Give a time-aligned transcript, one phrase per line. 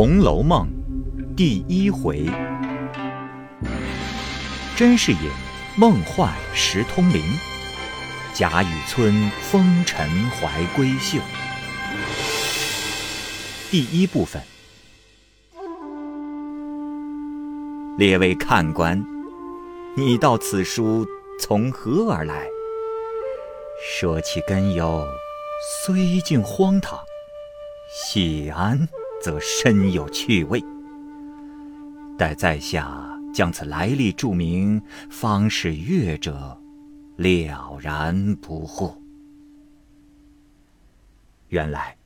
[0.00, 0.64] 红楼梦》
[1.34, 2.24] 第一回，
[4.76, 5.18] 甄士隐
[5.76, 7.20] 梦幻识通灵，
[8.32, 11.18] 贾雨村风尘怀闺秀。
[13.72, 14.40] 第一部分，
[17.98, 19.04] 列位看官，
[19.96, 21.04] 你道此书
[21.40, 22.46] 从何而来？
[23.84, 25.04] 说起根由，
[25.82, 27.00] 虽竟荒唐，
[27.90, 28.88] 喜安
[29.22, 30.62] 则深有趣味。
[32.16, 36.60] 待在下将此来历注明，方使阅者
[37.16, 38.96] 了然不惑。
[41.48, 41.96] 原来，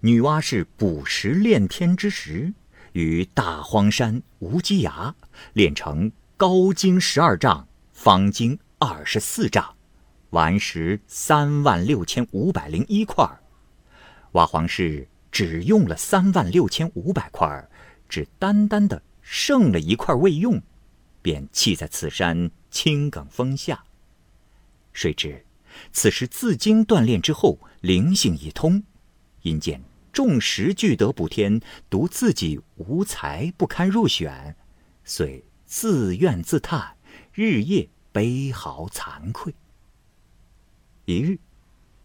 [0.00, 2.52] 女娲是补时炼天之时，
[2.92, 5.14] 于大荒山无稽崖
[5.52, 9.74] 炼成高经十二丈，方经二十四丈，
[10.30, 13.24] 顽石三万六千五百零一块。
[14.32, 17.68] 娲皇氏只用了三万六千五百块，
[18.08, 20.62] 只单单的剩了一块未用，
[21.20, 23.84] 便弃在此山青埂峰下。
[24.92, 25.44] 谁知
[25.92, 28.82] 此时自经锻炼之后，灵性已通。
[29.42, 29.80] 因见
[30.12, 34.56] 众石俱得补天，独自己无才，不堪入选，
[35.04, 36.96] 遂自怨自叹，
[37.32, 39.54] 日夜悲嚎惭愧。
[41.04, 41.38] 一日，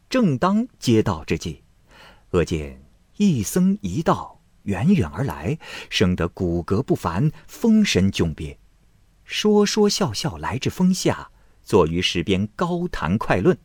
[0.10, 1.64] 正当接道之际，
[2.32, 2.83] 恶见
[3.18, 5.58] 一僧一道远远而来，
[5.90, 8.58] 生得骨骼不凡，风神迥别，
[9.24, 11.32] 说说笑笑来至峰下，
[11.64, 13.58] 坐于石边高谈快论。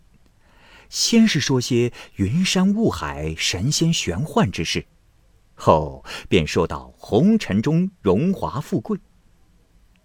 [0.89, 4.87] 先是说些云山雾海、神仙玄幻之事，
[5.55, 8.99] 后便说到红尘中荣华富贵。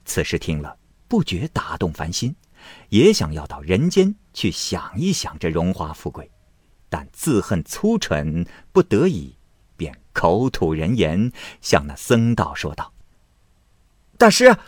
[0.05, 0.77] 此时听了，
[1.08, 2.36] 不觉打动凡心，
[2.89, 6.30] 也想要到人间去想一想这荣华富贵，
[6.94, 9.33] 但自恨粗蠢，不得已，
[9.75, 12.94] 便口吐人言，向那僧道说道
[14.16, 14.59] ：“大师，啊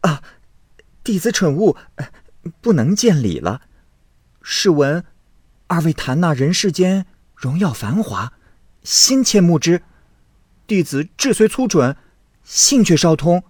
[0.00, 0.24] 啊，
[1.04, 1.76] 弟子蠢物，
[2.60, 3.62] 不能见礼了。”
[4.42, 5.04] 试闻，
[5.68, 7.06] 二位谈那人世间
[7.36, 8.32] 荣耀繁华，
[8.82, 9.84] 心切目之。
[10.66, 11.96] 弟子志虽粗蠢，
[12.42, 13.44] 性却稍通。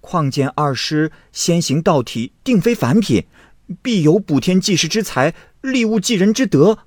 [0.00, 3.28] 况见二师先行道体，定非凡品，
[3.80, 5.32] 必有补天济世之才，
[5.72, 6.78] 利物济人之德。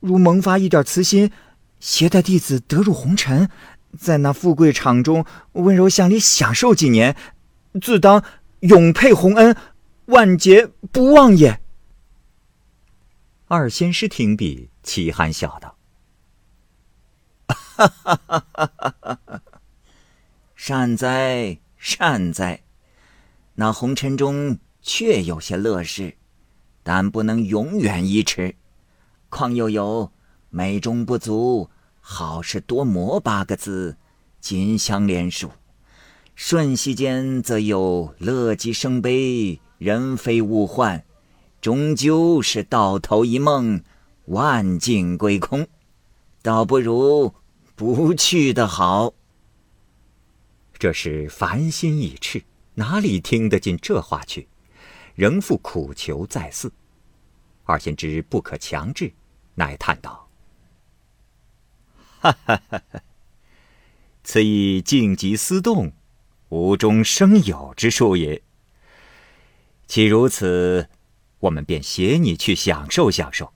[0.00, 1.30] 如萌发一点慈心，
[1.78, 3.50] 携带弟子得入红尘，
[3.98, 7.14] 在那富贵场中温柔乡里享受几年，
[7.82, 8.24] 自当
[8.60, 9.54] 永佩洪恩，
[10.06, 11.60] 万劫不忘也。
[13.48, 15.76] 二仙师听毕，齐憨笑道：“！
[20.56, 22.62] 善哉善哉！
[23.56, 26.16] 那红尘中确有些乐事，
[26.92, 28.56] 但不能永远一持。
[29.28, 30.10] 况又有
[30.50, 31.70] ‘美中不足，
[32.00, 33.96] 好事多磨’八个字，
[34.40, 35.52] 紧相连属。
[36.34, 41.04] 瞬息间，则有乐极生悲，人非物换。”
[41.62, 43.84] 终究是到头一梦，
[44.24, 45.68] 万境归空，
[46.42, 47.32] 倒不如
[47.76, 49.14] 不去的好。
[50.76, 52.42] 这是烦心已赤，
[52.74, 54.48] 哪里听得进这话去？
[55.14, 56.72] 仍复苦求再四。
[57.70, 59.12] 二仙知不可强制，
[59.54, 60.28] 乃叹道
[62.20, 63.00] ：“哈哈哈哈！
[64.24, 65.92] 此亦静极思动，
[66.48, 68.42] 无中生有之术也。
[69.86, 70.88] 既如此。”
[71.40, 73.54] 我们便携你去享受享受，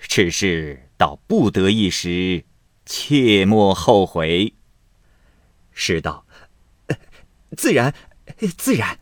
[0.00, 2.46] 只是到不得一时，
[2.86, 4.54] 切莫后悔。
[5.70, 6.24] 是道，
[7.58, 7.94] 自然，
[8.56, 9.00] 自然。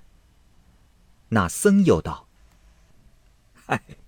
[1.29, 2.27] 那僧又道
[3.67, 3.81] ：“唉，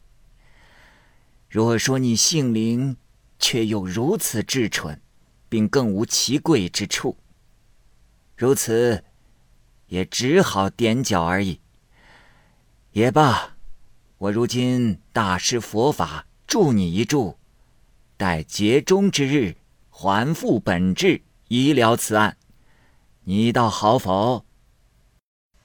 [1.50, 2.96] 若说你性灵，
[3.38, 5.02] 却又如此至纯，
[5.48, 7.16] 并更无其贵之处，
[8.36, 9.04] 如此，
[9.88, 11.60] 也只好踮脚而已。
[12.92, 13.56] 也罢。”
[14.20, 17.38] 我如今大施佛法，助你一助，
[18.18, 19.56] 待劫中之日，
[19.88, 22.36] 还复本质，医疗此案，
[23.24, 24.44] 你倒好否？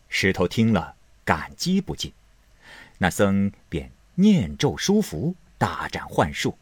[0.08, 0.96] 石头听了，
[1.26, 2.14] 感激不尽。
[2.98, 6.58] 那僧便念咒书符，大展幻术，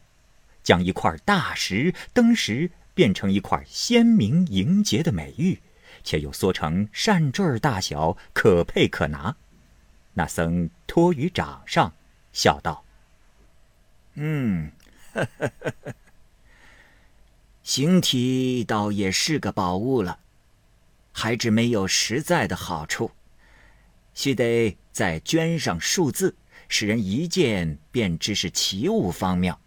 [0.62, 5.60] 将一块大石登时变成一块鲜明莹洁的美玉，
[6.02, 9.36] 且又缩成扇坠大小，可佩可拿。
[10.14, 11.94] 那僧托于掌上，
[12.32, 12.84] 笑道
[14.14, 14.70] ：“嗯，
[17.64, 20.20] 形体倒也是个宝物了，
[21.12, 23.10] 还只没有实在的好处，
[24.14, 26.36] 须得再镌上数字，
[26.68, 29.60] 使人一见便知是奇物方妙，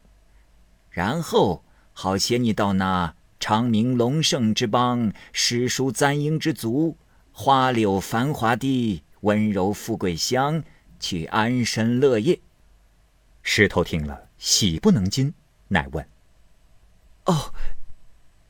[0.89, 1.63] 然后
[1.93, 6.97] 好携你到那昌明隆盛之邦，诗书簪缨之族，
[7.31, 10.63] 花柳繁华地，温柔富贵乡，
[10.99, 12.39] 去安身乐业。
[13.43, 15.33] 石头听了，喜不能禁，
[15.69, 16.07] 乃问
[17.25, 17.53] ：“哦，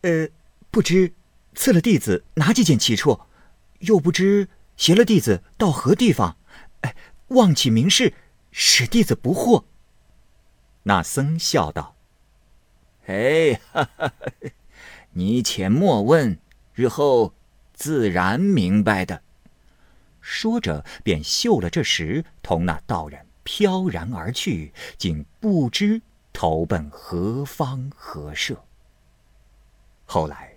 [0.01, 0.29] 呃，
[0.71, 1.13] 不知
[1.53, 3.19] 赐了弟子哪几件奇处？
[3.79, 6.37] 又不知携了弟子到何地方？
[6.81, 6.95] 哎，
[7.27, 8.13] 望其明示，
[8.59, 9.65] 使弟子不惑。”
[10.81, 11.95] 那僧笑道
[13.05, 14.11] ：“哎，哈哈，
[15.11, 16.39] 你且莫问，
[16.73, 17.35] 日后
[17.73, 19.21] 自然明白的。”
[20.19, 26.01] 说着，便嗅了这时，同那道人飘然而去，竟不知
[26.33, 28.65] 投奔何方何社。
[30.05, 30.55] 后来，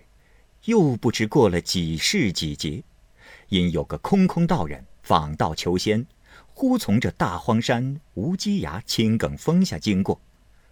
[0.63, 2.83] 又不知过了几世几劫，
[3.49, 6.07] 因有个空空道人访道求仙。
[6.53, 10.21] 忽从这大荒山无稽崖青埂峰下经过，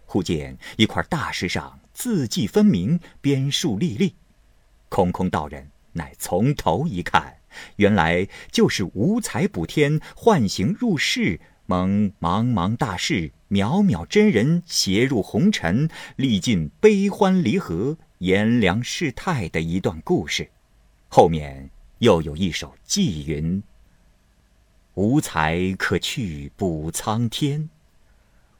[0.06, 4.14] 忽见一块大石上字迹分明，边树立立。
[4.88, 7.36] 空空道人乃从头一看，
[7.76, 20.50] 原来就是五彩补天，幻形入世，蒙茫茫大士渺渺真人携入红尘，历尽悲欢离合、炎凉世态的一段故事。
[21.08, 23.62] 后面又有一首寄云。
[25.00, 27.70] 无才可去补苍天，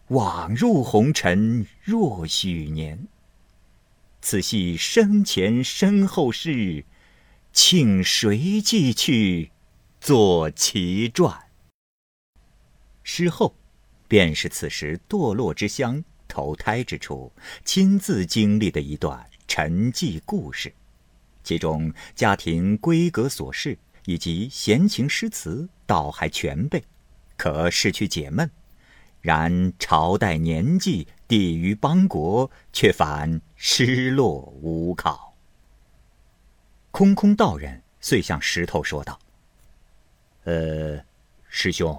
[0.08, 3.08] 枉入红尘若许年。
[4.22, 6.86] 此系生前身后事，
[7.52, 9.50] 请谁记去
[10.00, 11.38] 作其传？
[13.02, 13.54] 诗后，
[14.08, 17.30] 便是此时堕落之乡、投胎之处，
[17.66, 20.72] 亲自经历的一段沉寂故事，
[21.44, 23.76] 其中家庭规格琐事。
[24.04, 26.82] 以及闲情诗词倒还全备，
[27.36, 28.48] 可是去解闷；
[29.20, 35.36] 然朝代年纪、地于邦国，却反失落无考。
[36.90, 39.18] 空空道人遂向石头说道
[40.44, 41.04] ：“呃，
[41.48, 41.98] 师兄，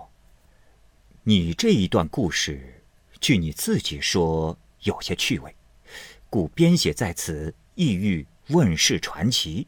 [1.23, 2.83] 你这一段故事，
[3.19, 5.55] 据你自己说有些趣味，
[6.29, 9.67] 故编写在此，意欲问世传奇。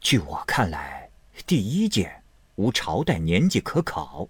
[0.00, 1.01] 据我看来。”
[1.46, 2.22] 第一件
[2.54, 4.28] 无朝代年纪可考，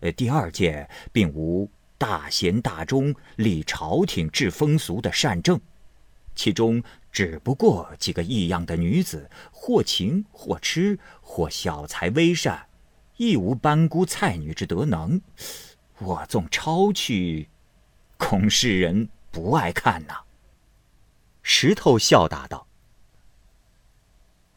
[0.00, 5.60] 呃，第二件并无大贤大忠立朝廷治风俗的善政，
[6.34, 12.66] 其中只不过几个异样的女子，或情或痴，或小才微善，
[13.16, 15.20] 亦无班姑蔡女之德能。
[15.98, 17.48] 我纵抄去，
[18.16, 20.20] 恐世人不爱看呐。
[21.42, 22.66] 石头笑答道：“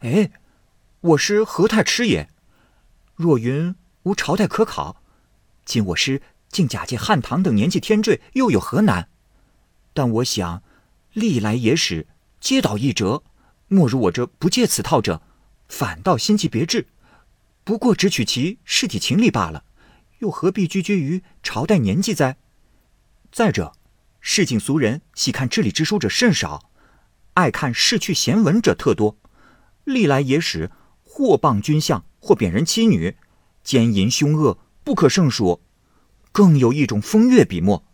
[0.00, 0.30] 哎。”
[1.04, 2.30] 我师何太痴也？
[3.14, 3.74] 若云
[4.04, 5.02] 无朝代可考，
[5.66, 9.08] 今我师竟假借汉唐等年纪添缀，又有何难？
[9.92, 10.62] 但我想，
[11.12, 12.06] 历来野史
[12.40, 13.22] 皆导一辙，
[13.68, 15.20] 莫如我这不借此套者，
[15.68, 16.86] 反倒心气别致。
[17.64, 19.64] 不过只取其事体情理罢了，
[20.20, 22.38] 又何必拘拘于朝代年纪哉？
[23.30, 23.74] 再者，
[24.22, 26.70] 市井俗人喜看治理之书者甚少，
[27.34, 29.18] 爱看逝去闲文者特多。
[29.84, 30.70] 历来野史。
[31.16, 33.14] 或谤君相，或贬人妻女，
[33.62, 35.60] 奸淫凶恶不可胜数。
[36.32, 37.84] 更有一种风月笔墨，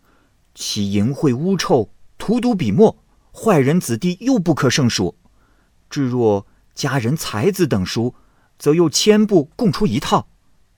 [0.55, 2.97] 其淫秽污臭、荼毒笔墨，
[3.31, 5.19] 坏人子弟又不可胜数。
[5.87, 8.15] 至若佳人才子等书，
[8.57, 10.27] 则又千部共出一套，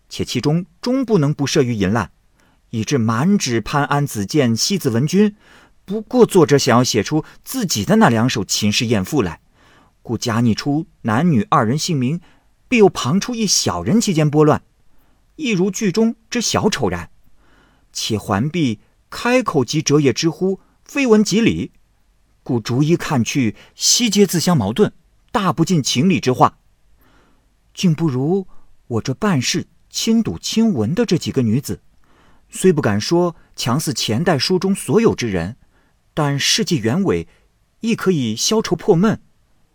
[0.10, 2.12] 且其中终不能不涉于淫滥，
[2.72, 5.38] 以致满纸潘安子建、西子文君。
[5.86, 9.40] 不过作者想要写出自己的那两首秦氏艳赋来，
[10.02, 12.20] 故加拟出男女二人姓名。
[12.74, 14.64] 必又旁出一小人其间拨乱，
[15.36, 17.12] 亦如剧中之小丑然。
[17.92, 18.80] 且环璧
[19.12, 21.72] 开口即折也之乎，非文即理，
[22.42, 24.92] 故逐一看去，悉皆自相矛盾，
[25.32, 26.58] 大不尽情理之话。
[27.76, 28.48] 竟不如
[28.88, 31.80] 我这办事亲睹亲闻的这几个女子，
[32.50, 35.58] 虽不敢说强似前代书中所有之人，
[36.16, 37.28] 但事迹原委，
[37.82, 39.22] 亦可以消愁破闷。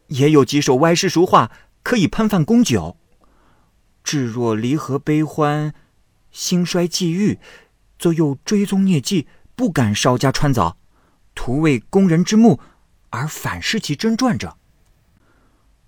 [0.09, 1.53] 也有几首歪诗俗话。
[1.89, 2.99] 可以喷饭供酒，
[4.05, 5.73] 至若离合悲欢、
[6.31, 7.39] 兴衰际遇，
[7.99, 9.27] 则又追踪孽迹，
[9.57, 10.75] 不敢稍加穿凿，
[11.35, 12.61] 徒为工人之目，
[13.09, 14.59] 而反失其真传者。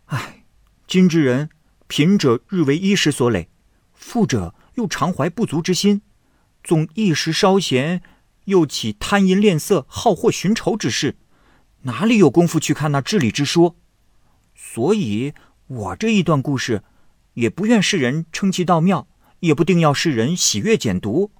[0.06, 0.46] 唉，
[0.86, 1.50] 今之人，
[1.86, 3.50] 贫者日为衣食所累，
[3.92, 6.00] 富者又常怀不足之心，
[6.64, 8.00] 纵一时稍闲，
[8.46, 11.18] 又起贪淫恋色、好货寻仇之事，
[11.82, 13.76] 哪里有功夫去看那治理之说？
[14.54, 15.34] 所以。
[15.70, 16.82] 我这一段故事，
[17.34, 19.06] 也不愿世人称其道妙，
[19.38, 21.30] 也不定要世人喜悦简读，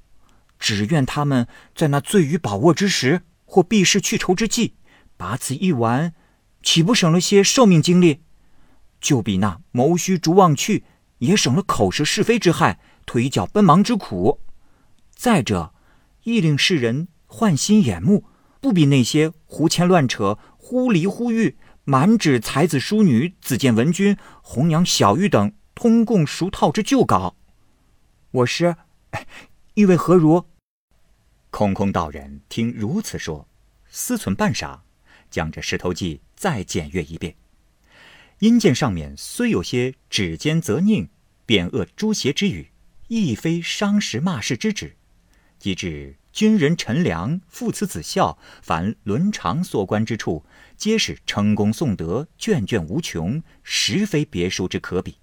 [0.56, 4.74] 只愿他们在那醉于宝握之时，或避世去愁之际，
[5.16, 6.14] 把此一玩，
[6.62, 8.20] 岂不省了些寿命精力？
[9.00, 10.84] 就比那谋虚逐妄去，
[11.18, 14.38] 也省了口舌是非之害，腿脚奔忙之苦。
[15.12, 15.74] 再者，
[16.22, 18.26] 亦令世人换心眼目，
[18.60, 27.36] 不比那些胡牵乱扯、忽离忽遇、满纸才子淑女、子建文君、红娘小玉等通共熟套之旧稿。
[28.30, 28.76] 我师，
[29.74, 30.44] 意味何如？
[31.50, 33.48] 空空道人听如此说，
[33.88, 34.80] 思忖半晌，
[35.30, 37.34] 将这《石头记》再检阅一遍。
[38.38, 41.08] 因见上面虽有些指尖责佞、
[41.44, 42.70] 贬恶诛邪之语，
[43.08, 44.96] 亦非伤时骂世之旨。
[45.58, 50.44] 即至军人陈良、父慈子孝，凡伦常所关之处，
[50.76, 55.16] 皆是称功颂德，卷卷无穷，实非别书之可比。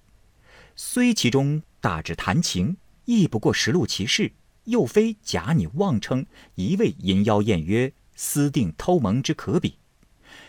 [0.76, 4.34] 虽其中大致谈情，亦不过实录其事，
[4.66, 9.80] 又非假拟妄称，一味淫妖艳约、私定偷蒙之可比。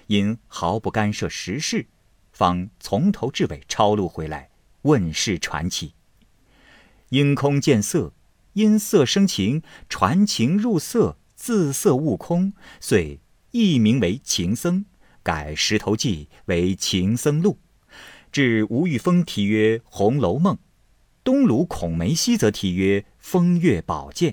[0.09, 1.87] 因毫不干涉时事。
[2.33, 4.51] 方从头至尾抄录回来，
[4.83, 5.95] 问世传奇。
[7.09, 8.13] 因空见色，
[8.59, 13.21] 因色生情，传情入色，自色悟空，遂
[13.53, 14.81] 易名为《情僧》，
[15.23, 17.61] 改《石头记》为《情僧录》。
[18.33, 20.57] 至吴玉峰题曰《红楼梦》，
[21.23, 24.33] 东鲁孔梅溪则题曰《风月宝鉴》。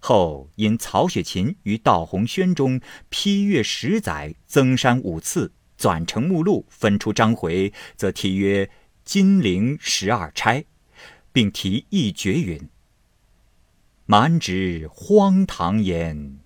[0.00, 5.52] 后因曹雪芹于道洪轩中批阅十载，增删五次。
[5.78, 8.66] 纂成目录，分出章回，则题曰
[9.04, 10.60] 《金陵十二钗》，
[11.32, 12.60] 并题一绝云
[14.06, 16.38] ：“满纸荒唐言，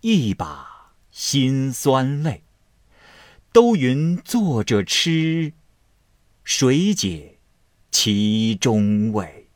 [0.00, 2.42] 一把辛酸泪。
[3.52, 5.52] 都云作者痴，
[6.42, 7.38] 谁解
[7.92, 9.48] 其中味？”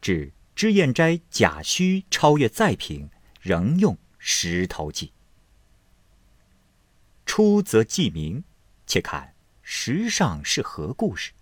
[0.00, 3.10] 至脂砚斋贾虚超越再品，
[3.40, 5.12] 仍用石头记。
[7.26, 8.44] 出则记名，
[8.86, 11.32] 且看石上是何故事。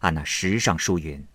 [0.00, 1.26] 按那石上书云：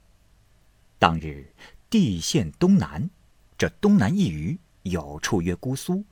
[1.00, 1.51] 当日
[1.93, 3.07] 地陷东南，
[3.55, 6.03] 这东南一隅有处曰姑苏，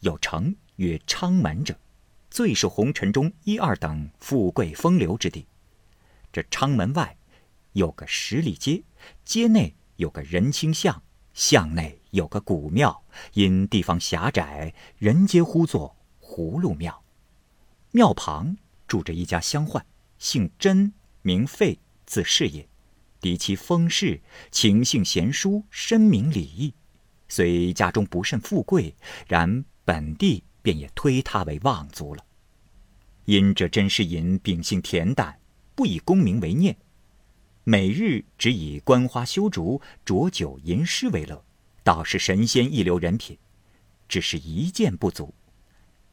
[0.00, 1.78] 有城曰昌门者，
[2.28, 5.46] 最是红尘中一二等富贵风流之地。
[6.32, 7.16] 这昌门外
[7.74, 8.82] 有个十里街，
[9.24, 11.00] 街内有个人清巷，
[11.32, 13.04] 巷内有个古庙，
[13.34, 15.94] 因地方狭窄，人皆呼作。
[16.20, 17.04] 葫芦庙，
[17.92, 18.56] 庙旁
[18.88, 19.80] 住着一家乡宦，
[20.18, 20.92] 姓甄，
[21.22, 22.68] 名费，字士也。
[23.20, 24.20] 敌其风氏，
[24.50, 26.74] 情性贤淑，深明礼义。
[27.28, 28.94] 虽家中不甚富贵，
[29.26, 32.24] 然本地便也推他为望族了。
[33.24, 35.38] 因这甄士隐秉性恬淡，
[35.74, 36.76] 不以功名为念，
[37.64, 41.44] 每日只以观花修竹、酌酒吟诗为乐，
[41.82, 43.36] 倒是神仙一流人品。
[44.08, 45.34] 只是一件不足。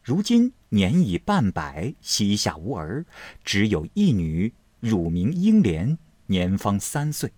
[0.04, 3.06] 如今年已半百，膝下无儿，
[3.46, 7.32] 只有一女，乳名英莲，年方三岁。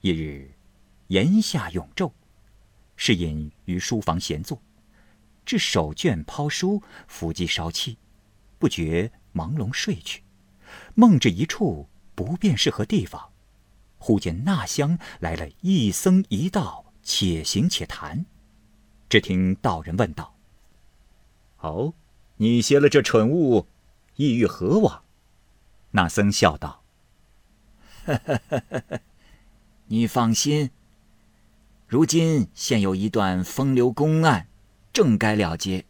[0.00, 0.54] 一日，
[1.08, 2.12] 檐下永昼，
[2.96, 4.60] 是隐于书房闲坐，
[5.44, 7.98] 至手卷抛书，伏击烧气，
[8.58, 10.22] 不觉朦胧睡去。
[10.94, 13.30] 梦至一处，不便是何地方，
[13.98, 18.26] 忽见那厢来了一僧一道，且行且谈。
[19.08, 20.36] 只听道人问道。
[21.60, 21.94] 哦，
[22.36, 23.68] 你携了这蠢物，
[24.16, 25.04] 意欲何往？
[25.92, 26.83] 那僧笑道
[29.88, 30.70] ：“你放心，
[31.86, 34.48] 如今现有一段风流公案，
[34.92, 35.84] 正该了结。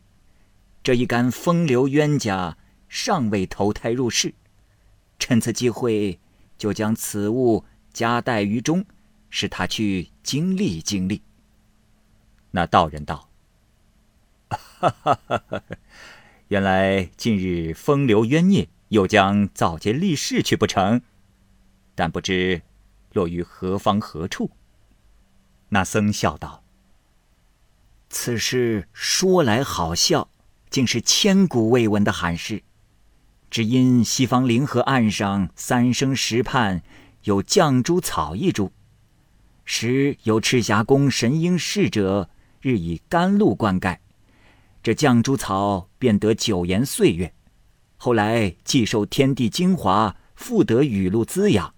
[0.83, 4.35] 这一干风流冤家尚未投胎入世，
[5.19, 6.19] 趁此机会，
[6.59, 8.85] 就将此物夹带于中，
[9.31, 11.23] 使他去经历经历。”
[12.53, 13.29] 那道人道。
[14.51, 15.43] 哈哈哈！
[15.49, 15.63] 哈
[16.49, 21.01] 原来近日风流冤孽又将造节立誓去不成？
[21.95, 22.63] 但不知
[23.13, 24.51] 落于何方何处？
[25.69, 26.63] 那僧笑道
[28.11, 30.29] ：“此事说来好笑，
[30.71, 32.63] 竟是千古未闻的罕事。
[33.51, 36.83] 只因西方灵河岸上三生石畔
[37.23, 38.73] 有绛珠草一株，
[39.65, 42.29] 时有赤霞宫神瑛侍者
[42.61, 43.99] 日以甘露灌溉。”
[44.83, 47.33] 这绛珠草便得九延岁月，
[47.97, 51.74] 后来既受天地精华，复得雨露滋养，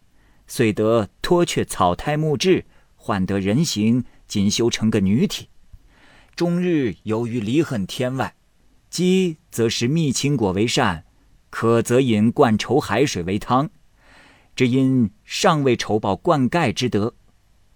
[0.46, 5.48] 遂得脱却草胎木质，换得人形，仅修成个女体。
[6.34, 8.34] 终日由于离恨天外，
[8.90, 11.04] 饥则食蜜青果为膳，
[11.50, 13.70] 渴则饮灌稠海水为汤。
[14.54, 17.14] 只因尚未酬报灌溉之德，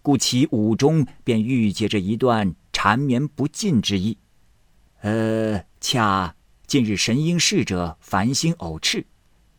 [0.00, 4.16] 故其五中便郁结着一段缠绵不尽之意。
[5.02, 6.36] 呃，恰
[6.66, 9.06] 近日神瑛侍者繁星偶赤，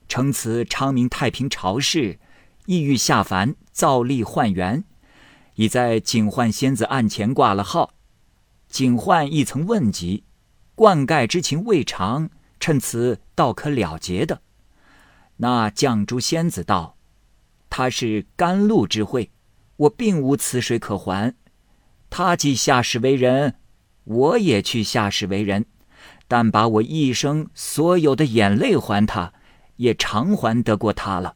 [0.08, 2.20] 称此昌明太平朝事，
[2.72, 4.86] 意欲下凡造历换元，
[5.56, 7.92] 已在警幻仙子案前挂了号。
[8.70, 10.24] 警幻亦曾问及，
[10.74, 12.30] 灌溉之情未尝，
[12.62, 14.42] 趁此倒可了结的。
[15.36, 16.96] 那绛珠仙子道
[17.70, 19.32] ：“他是甘露之惠，
[19.76, 21.36] 我并无此水可还。
[22.10, 23.56] 他既下世为人，
[24.06, 25.66] 我也去下世为人。
[26.30, 29.34] 但把我一生所有的眼泪还他，
[29.76, 31.36] 也偿还得过他了。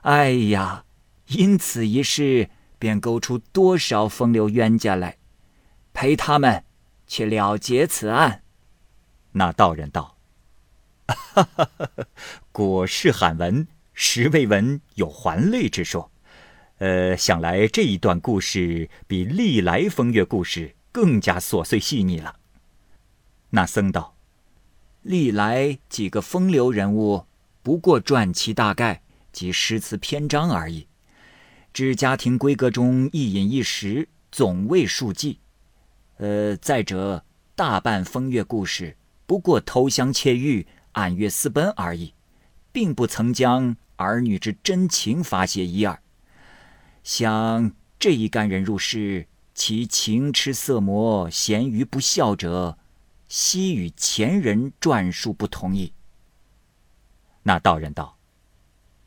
[0.01, 0.85] 哎呀，
[1.27, 5.17] 因此一事，便勾出多少风流冤家来，
[5.93, 6.63] 陪他们
[7.05, 8.43] 去了结此案。”
[9.33, 10.17] 那道人道。
[11.07, 11.89] 哈哈哈！
[12.51, 16.11] 果是罕闻，实未闻有还泪之说。
[16.77, 22.37] 呃，想来这一段故事比历来风月故事更加琐碎细腻了。
[23.51, 24.15] 那僧道
[25.03, 27.25] ：“历来几个风流人物，
[27.63, 29.01] 不过传其大概
[29.31, 30.87] 及诗词篇章而已。
[31.73, 35.39] 至家庭闺阁中一饮一食，总未数计。
[36.17, 37.25] 呃，再者，
[37.55, 42.13] 大半风月故事不过偷香窃玉。”暗月私奔而已，
[42.73, 46.01] 并不曾将儿女之真情发泄一二。
[47.01, 49.25] 想这一干人入世，
[49.55, 52.77] 其情痴色魔、咸鱼不孝者，
[53.29, 55.93] 悉与前人传述不同意。
[57.43, 58.17] 那道人道：“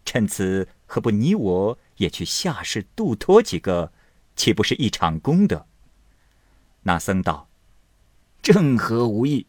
[0.05, 3.93] 趁此，何不你我也去下世度脱几个，
[4.37, 5.67] 岂不是一场功德？”
[6.83, 7.49] 那僧道
[8.43, 9.47] ：“正合无意。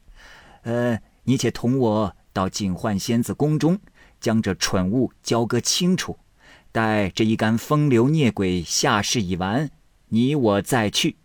[0.64, 3.80] 呃，你且同我。”到警幻仙子宫中，
[4.20, 6.20] 将这蠢物交割清楚。
[6.74, 9.72] 待这一干风流孽鬼下世已完，
[10.10, 11.16] 你我再去。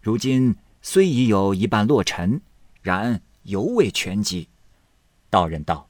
[0.00, 2.40] 如今虽已有一半落尘，
[2.82, 4.48] 然犹未全集。
[5.28, 5.88] 道人道：“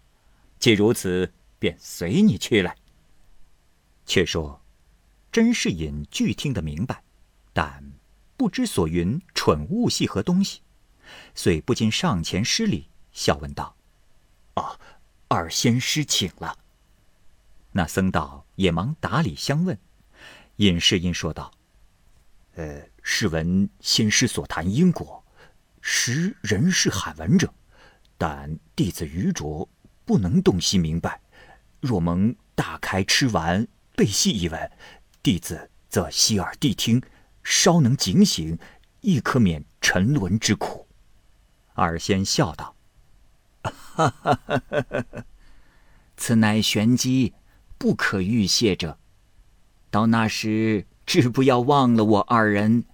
[0.65, 2.75] 既如此，便随你去来。”
[4.07, 4.63] 却说，
[5.31, 7.05] 甄士隐俱听得明白，
[7.53, 7.93] 但
[8.39, 10.63] 不知所云蠢物系何东西，
[11.35, 13.77] 遂不禁上前施礼，笑问道。
[14.55, 14.81] 啊，
[15.29, 16.57] 二仙师请了。
[17.73, 19.79] 那僧道也忙打礼相问。
[20.57, 21.53] 尹世音说道
[22.57, 25.23] ：“呃，试闻仙师所谈因果，
[25.83, 27.53] 实人世罕闻者，
[28.17, 29.69] 但弟子愚拙，
[30.05, 31.21] 不能洞悉明白。
[31.81, 34.71] 若蒙大开吃完，背细一问，
[35.23, 37.03] 弟子则洗耳谛听，
[37.43, 38.59] 稍能警醒，
[39.01, 40.87] 亦可免沉沦之苦。”
[41.75, 42.75] 二仙笑道。
[43.63, 45.05] 哈哈哈哈！
[46.17, 47.35] 此乃玄机，
[47.79, 48.99] 不可预泄者。
[49.91, 52.85] 到那时，只不要忘了我二人，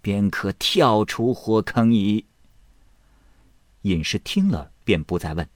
[0.00, 2.26] 便可跳出火坑矣。
[3.82, 5.48] 隐士听了，便不再问，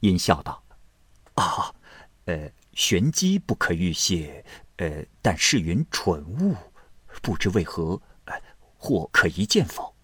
[0.00, 0.62] 因笑道
[1.36, 1.74] ：“啊，
[2.24, 4.44] 呃，玄机不可预泄，
[4.76, 6.56] 呃，但是云蠢物，
[7.22, 8.00] 不知为何，
[8.76, 9.94] 或可一见否？”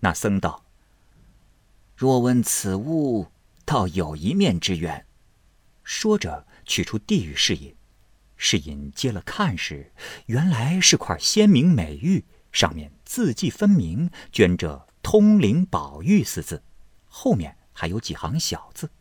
[0.00, 0.64] 那僧道。
[1.96, 3.28] 若问此物，
[3.64, 5.06] 倒有一面之缘。
[5.84, 7.76] 说着，取出地狱侍隐。
[8.36, 9.92] 侍隐接了看时，
[10.26, 16.64] 原来是块鲜明美玉，上面字迹分明，镌着“通灵宝玉”四字，
[17.06, 18.92] 后面还有几行小字。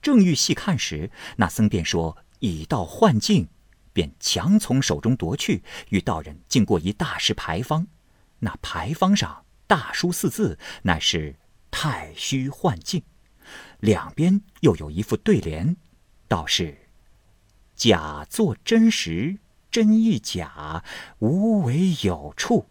[0.00, 3.50] 正欲细看时，那僧便说：“已到幻境。”
[3.92, 7.86] 便强从手中夺去，与道人经过一大石牌坊。
[8.38, 11.36] 那牌坊上大书四字，乃是。
[11.70, 13.02] 太虚幻境，
[13.80, 15.76] 两边又有一副对联，
[16.26, 16.88] 道是
[17.76, 19.38] ：“假作真实，
[19.70, 20.82] 真亦假；
[21.18, 22.70] 无为有处，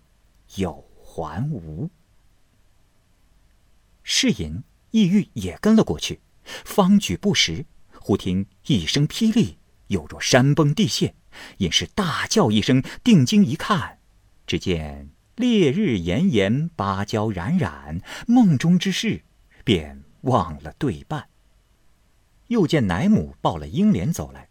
[0.55, 1.91] 有还无。”
[4.01, 4.63] 是隐
[4.97, 6.21] 意欲也跟了过去，
[6.65, 7.67] 方举步时，
[8.01, 11.13] 忽听一声霹雳，有若山崩地陷，
[11.57, 13.99] 隐是大叫一声，定睛一看，
[14.47, 15.11] 只见。
[15.35, 19.23] 烈日炎炎，芭蕉冉冉，梦中之事
[19.63, 21.29] 便忘了对半。
[22.47, 24.49] 又见奶母抱了英莲走来，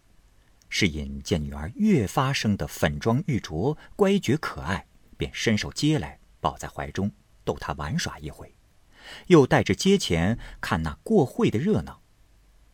[0.69, 7.11] 是隐见女儿越发生得粉妆玉琢，乖觉可爱，便伸手接来，抱在怀中，
[7.43, 8.55] 逗她玩耍一回，
[9.27, 12.01] 又带着街前看那过会的热闹。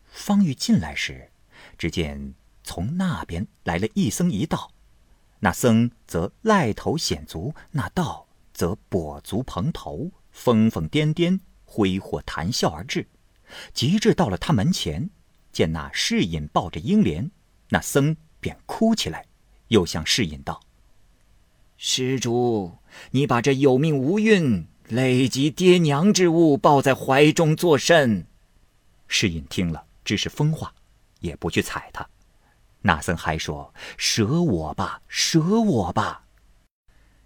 [0.04, 1.30] 方玉进来时，
[1.76, 4.70] 只见从那边来了一僧一道。
[5.40, 13.08] 那僧则赖头显足，那道则跛足蓬头，疯疯癫癫，挥霍谈笑而至。
[13.74, 15.10] 及至到了他门前，
[15.52, 17.30] 见那侍隐抱着英莲，
[17.68, 19.26] 那僧便哭起来，
[19.68, 20.60] 又向侍隐道
[21.76, 22.78] ：“施主，
[23.10, 28.26] 你把这有命无运累及爹娘之物，抱在怀中作甚？
[29.08, 30.74] 世隐听了，只是疯话，
[31.20, 32.08] 也不去睬他。
[32.82, 36.26] 那僧还说：“舍我吧，舍我吧。”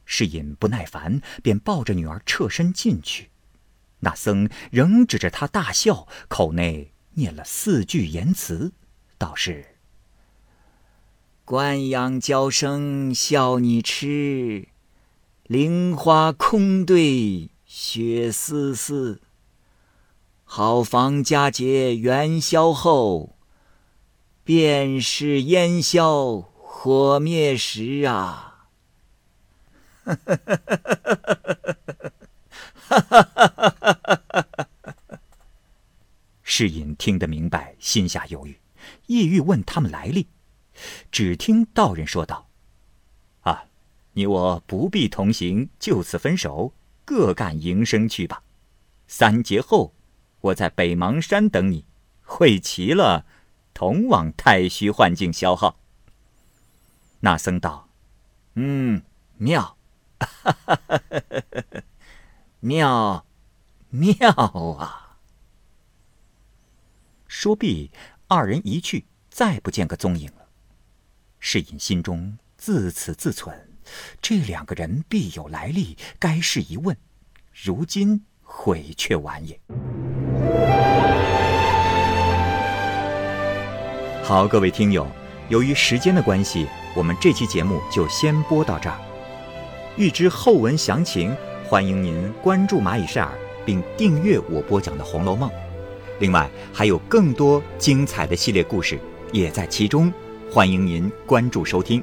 [0.06, 3.30] 世隐不耐烦，便抱着女儿侧身进去。
[4.00, 8.72] 那僧仍指着他大笑，口内念了四句言辞，
[9.18, 9.76] 道是
[11.44, 14.68] ：“官羊娇生笑你痴，
[15.48, 19.22] 菱花空对雪丝丝，
[20.44, 23.38] 好房佳节元宵后，
[24.44, 28.66] 便是烟消火灭时啊！
[30.04, 31.08] 哈哈哈哈哈！
[32.74, 33.22] 哈哈哈哈哈！
[33.22, 34.42] 哈哈哈哈哈！
[34.42, 35.20] 哈哈哈哈哈！
[36.42, 38.60] 世隐听得明白，心下犹豫，
[39.06, 40.26] 意欲问他们来历，
[41.10, 42.47] 只听道人说道。
[44.12, 46.72] 你我不必同行，就此分手，
[47.04, 48.42] 各干营生去吧。
[49.06, 49.94] 三节后，
[50.40, 51.84] 我在北邙山等你，
[52.22, 53.24] 会齐了，
[53.72, 55.78] 同往太虚幻境消耗。”
[57.20, 57.88] 那僧道
[58.54, 59.02] ：“嗯，
[59.36, 59.76] 妙。”
[60.18, 60.98] 哈哈哈！
[61.00, 61.82] 哈
[62.60, 63.24] 妙，
[63.90, 64.30] 妙
[64.78, 65.18] 啊！
[67.28, 67.92] 说毕，
[68.26, 70.48] 二人一去，再不见个踪影了。
[71.38, 73.67] 世隐心中自此自忖：
[74.20, 76.96] 这两个人必有来历，该是一问。
[77.52, 79.58] 如今悔却晚也。
[84.22, 85.06] 好，各位听友，
[85.48, 88.98] 由于时间的关系，我们这期节目就先播到这儿。
[89.96, 93.32] 欲知后文详情，欢迎您关注蚂蚁晒尔，
[93.64, 95.48] 并订阅我播讲的《红楼梦》。
[96.20, 98.98] 另外，还有更多精彩的系列故事
[99.32, 100.12] 也在其中，
[100.50, 102.02] 欢迎您关注收听。